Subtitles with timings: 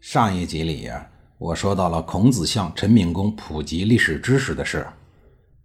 [0.00, 4.86] 上一集里呀，我说到了孔子向陈敏公普及历史知识的事。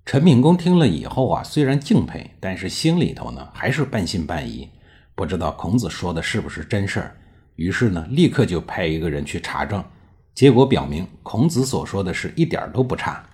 [0.05, 4.69] 陈敏公听了以后啊，虽然敬佩，但是心里头呢还是半信半疑，
[5.15, 7.15] 不知道孔子说的是不是真事儿。
[7.55, 9.81] 于是呢，立刻就派一个人去查证。
[10.33, 13.25] 结果表明，孔子所说的是一点都不差。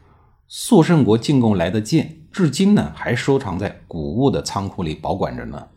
[0.47, 5.67] 肃慎国进贡来的剑，至今呢还收藏在古物的仓库里保管着呢。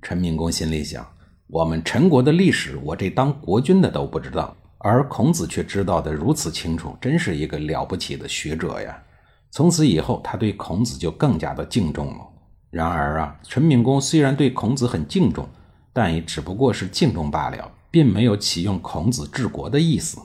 [0.00, 1.06] 陈敏公心里想：
[1.48, 4.56] 我们陈国的历史，我这当国君的都不知道。
[4.82, 9.02] 而孔子却知道的如此清楚，真是一个了不起的学者呀！
[9.50, 12.26] 从此以后，他对孔子就更加的敬重了。
[12.70, 15.46] 然而啊，陈敏公虽然对孔子很敬重，
[15.92, 20.18] 但也只不过是敬重罢了，并没有启用孔子治国的意思。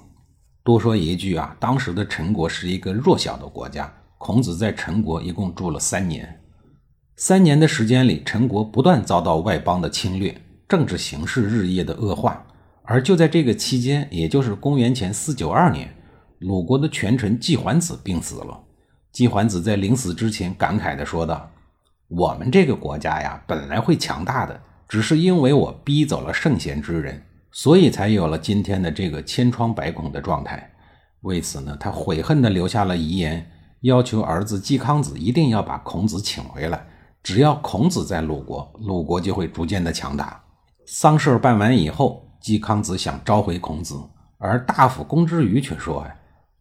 [0.64, 6.42] 多说一句啊，当时的陈国是一个弱小的国家，孔子在陈国一共住了三年。
[7.18, 12.46] 三年的时间里，陈国不断遭到外邦的侵略，政治形势日夜的恶化。
[12.88, 15.94] 而就在这个期间，也就是公元前四九二年，
[16.40, 18.62] 鲁国的权臣季桓子病死了。
[19.12, 21.50] 季桓子在临死之前感慨地说道
[22.10, 27.20] ：“我们这个国家呀，本来会强大的，只是因为我逼走了圣贤之人，
[27.52, 30.70] 所以才有了今天的这个千疮百孔的状态。
[31.22, 33.50] 为此呢，他悔恨地留下了遗言，
[33.82, 36.86] 要求儿子季康子一定要把孔子请回来。
[37.24, 40.44] 只要孔子在鲁国，鲁国就会逐渐的强大。
[40.86, 44.00] 丧事办完以后。”季康子想召回孔子，
[44.38, 46.16] 而大夫公之于却说：“呀，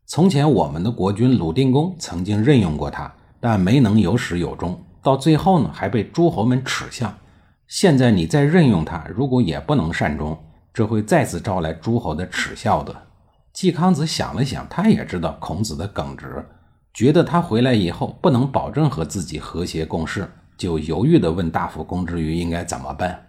[0.07, 7.13] 从前我们的国君鲁定公曾经任用过他，但没能有始有终，到最后呢，还被诸侯们耻笑。
[7.67, 10.35] 现在你再任用他，如果也不能善终，
[10.73, 12.97] 这会再次招来诸侯的耻笑的。”
[13.53, 16.43] 季康子想了想，他也知道孔子的耿直，
[16.95, 23.21] 觉得他回来以后不能保证和自己和谐共事，就犹豫地问大夫公之于应该怎么办。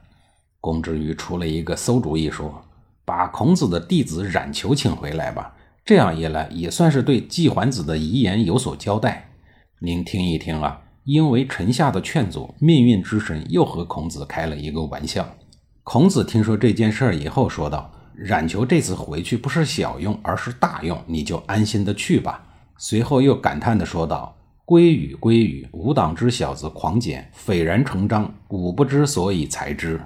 [0.65, 2.59] 公之于出了一个馊主意，说
[3.05, 5.53] ：“把孔子的弟子冉求请回来吧，
[5.85, 9.29] 这样一来也算是对季桓子的遗言有所交代。
[9.77, 15.23] 您听一听啊，因为臣下的劝阻，命运之神又和孔子开了一个玩笑。”
[15.85, 22.43] 孔子听说这件事以后，说道：“冉求这次回去不是小用，而是大用，你就安心的去吧。”
[22.79, 30.01] 随后又感叹的说道：“归语归语，吾党之小子狂简，斐然成章，吾不知所以才之。”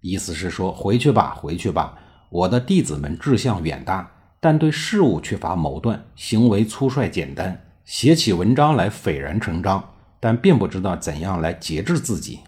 [0.00, 1.98] 意思是说，回去吧，回去吧。
[2.30, 4.10] 我的弟子们志向远大，
[4.40, 9.82] 但对事物缺乏谋断，行为粗率简单，写起文章来斐然成章，
[10.20, 12.40] 但并不知道怎样来节制自己。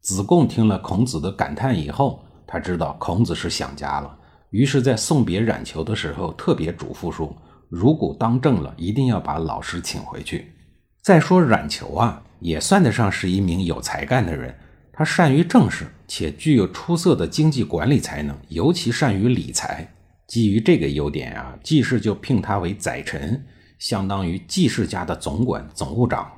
[0.00, 4.18] 子贡听了孔子的感叹以后，他知道孔子是想家了，
[4.50, 7.34] 于是，在送别冉求的时候，特别嘱咐说：
[7.68, 10.52] 如果当政了，一定要把老师请回去。
[11.00, 14.54] 再说冉求啊，也算得上是一名有才干的人。
[15.02, 19.92] 他善于政事，且具有出色的经济管理才能，尤其善于理财。
[20.28, 23.44] 基于这个优点啊，季氏就聘他为宰臣，
[23.80, 26.30] 相当于季氏家的总管、总务长。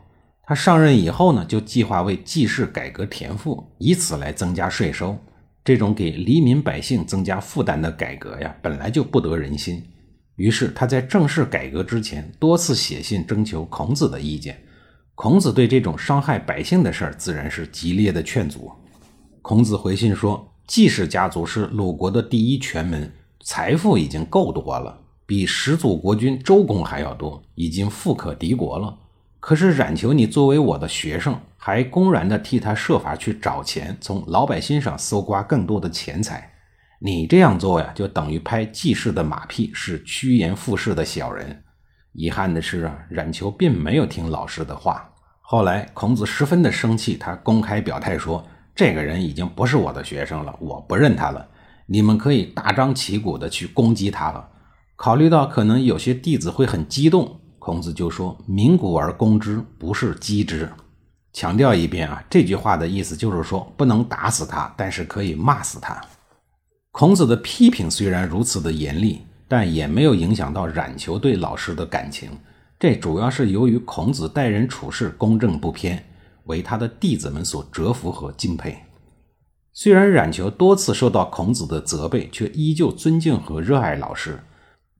[0.44, 5.14] 他上任以后呢，就计划为季氏改革田赋，以此来增加税收。
[5.62, 9.84] 这种给黎民百姓增加负担的改革呀，本来就不得人心。
[10.36, 14.58] 于是他在正式改革之前，多次写信征求孔子的意见。
[15.16, 18.72] 孔子对这种伤害百姓的事儿，自然是激烈的劝阻。
[19.42, 23.12] 孔子回信说：“季氏家族是鲁国的第一权门，
[23.44, 28.98] 财富已经够多了，比始祖国君周公还要多，已经富可敌国了。
[29.38, 36.50] 可是冉求，你作为我的学生，还公然的替他设法去找钱，从老百姓上搜刮更多的钱财。
[36.98, 41.62] 你这样做呀，就等于拍季氏的马屁，是趋炎附势的小人。”
[42.14, 45.10] 遗憾的是啊，冉求并没有听老师的话。
[45.40, 48.42] 后来孔子十分的生气，他公开表态说
[48.74, 51.46] ：“这个人已经不是我的学生了，我不认他了。
[51.86, 54.48] 你们可以大张旗鼓的去攻击他了。”
[54.96, 60.70] 考虑到可能有些弟子会很激动，孔子就说：“鸣鼓而攻之，不是击之。”
[61.34, 66.00] 强调一遍啊，这句话的意思就是说，不能打死他，但是可以骂死他。
[66.92, 69.20] 孔子的批评虽然如此的严厉。
[69.56, 72.28] 但也没有影响到冉求对老师的感情，
[72.76, 76.04] 这主要是由于孔子待人处事公正不偏，
[76.46, 78.76] 为他的弟子们所折服和敬佩。
[79.72, 84.40] 虽然冉求多次受到孔子的责备，却依旧尊敬和热爱老师。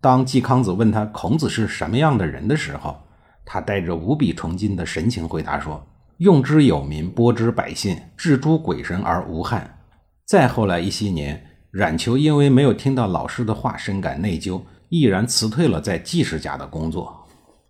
[0.00, 2.96] 当季康子问他孔子是什么样的人的时候，
[3.44, 5.84] 他带着无比崇敬的神情回答说
[6.18, 9.78] ：“用之有民，播之百姓，治诸鬼神而无憾。”
[10.24, 17.12] 再后来一些年，冉求因为没有听到老师的话，深感内疚，毅然辞退了在季氏家的工作。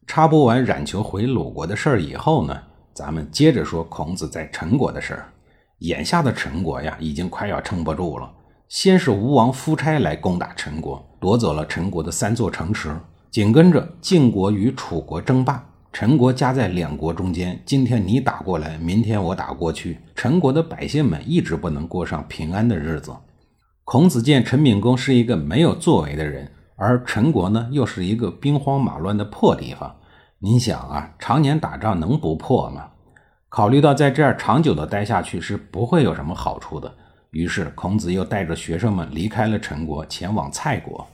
[0.06, 2.54] 插播完冉求回鲁国的事儿以后呢，
[2.92, 5.32] 咱们接着说孔子在陈国的事儿。
[5.78, 8.30] 眼下的陈国呀，已经快要撑不住了。
[8.68, 12.94] 先是吴王夫差来攻打陈国，夺走了陈国的三座城池。
[13.30, 15.64] 紧跟着晋国与楚国争霸，
[15.94, 17.58] 陈国夹在两国中间。
[17.64, 23.10] 今天你打过来，明天我打过去，陈国的百姓们一直不能过上平安的日子。
[23.84, 29.94] 孔子见陈敏公是一个没有作为的人，而陈国呢又是一个兵荒马乱的破地方。
[30.38, 32.88] 您想啊，常年打仗能不破吗？
[33.50, 36.92] 考虑到在这儿长久的待下去是不会有什么好处的，
[37.30, 41.06] 于是孔子又带着学生们离开了陈国，前往蔡国。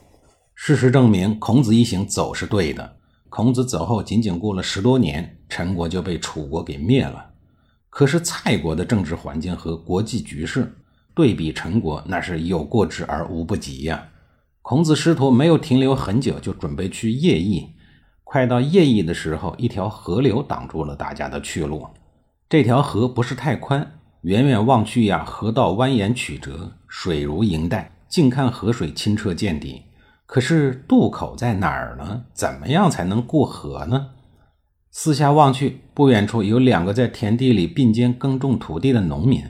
[0.54, 2.96] 事实证明，孔子一行走是对的。
[3.28, 7.30] 孔子走后，仅仅过了十多年，陈国就被楚国给灭了。
[7.88, 10.72] 可是蔡国的政治环境和国际局势
[11.20, 14.08] 对比陈国，那是有过之而无不及呀。
[14.62, 17.74] 孔子师徒没有停留很久，就准备去夜邑。
[18.24, 21.86] 快到夜邑的时候，一条河流挡住了大家的去路。
[22.48, 23.86] 这条河不是太宽，
[24.22, 29.82] 远远望去呀，河道蜿蜒曲折，水如银带，近看河水清澈见底。
[30.24, 32.22] 可是渡口在哪儿呢？
[32.32, 34.12] 怎么样才能过河呢？
[34.90, 39.44] 四下望去，不远处有两个在田地里并肩耕种土地的农民。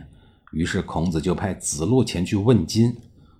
[0.53, 2.97] 于是孔子就派子路前去问津。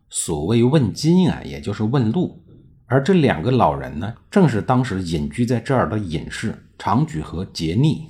[0.09, 2.43] 所谓问津啊，也就是问路。
[2.87, 8.09] 而这两个老人呢，正是当时隐居在这儿的隐士长举和桀逆。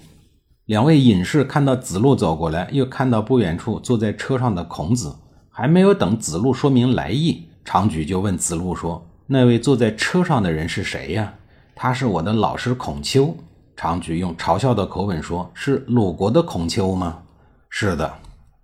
[0.65, 5.15] 两位隐士看到子路走过来，又看到不远处坐在车上的孔子，
[5.51, 9.07] 还没有等子路说明来意，长举就问子路说。
[9.27, 11.35] 那位坐在车上的人是谁呀？
[11.75, 13.37] 他是我的老师孔丘。
[13.77, 17.23] 长举用嘲笑的口吻说：“是鲁国的孔丘吗
[17.71, 18.13] ？”“是的。”“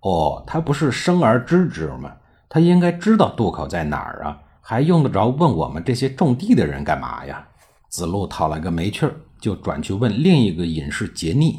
[0.07, 2.11] 哦，他不是生而知之吗？
[2.47, 4.39] 他应该知道渡口在哪儿啊？
[4.61, 7.45] 还用得着问我们这些种地的人干嘛呀？”
[7.91, 11.57] 子路讨了个没趣儿，就转去问另一个隐士桀逆。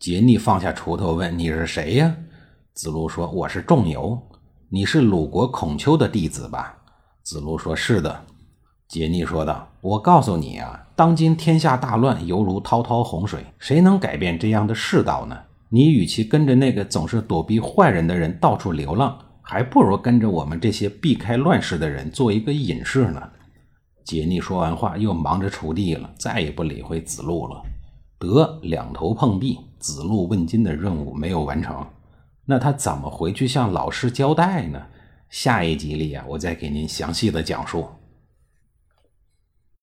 [0.00, 2.14] 桀逆放下锄头问：“你是谁呀？”
[2.74, 4.20] 子路说：“我是仲由。
[4.70, 6.76] 你是鲁国孔丘的弟子吧？”
[7.24, 8.24] 子路说：“是的。”
[8.90, 15.36] 桀逆说道：“我告诉你啊，当今天下大乱，犹如滔滔洪水，谁能改变这样的世道呢？
[15.70, 23.22] 你与其跟着那个总是躲避坏人的人到处流浪，还不如跟着我们这些避开乱世的人做一个隐士呢。”
[24.06, 27.62] 桀逆说完话，又忙着锄地了，再也不理会子路了。
[28.18, 31.86] 得两头碰壁，子路问津的任务没有完成，
[32.46, 34.80] 那他怎么回去向老师交代呢？
[35.28, 37.86] 下一集里啊，我再给您详细的讲述。